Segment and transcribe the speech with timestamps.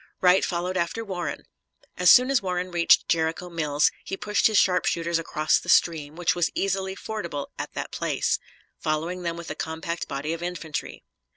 [0.19, 1.43] Wright followed after Warren.
[1.95, 6.33] As soon as Warren reached Jericho Mills he pushed his sharpshooters across the stream, which
[6.33, 8.39] was easily fordable at that place,
[8.79, 11.03] following them with a compact body of infantry.